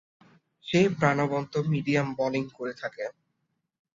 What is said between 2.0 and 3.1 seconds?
Bowling করে থাকে।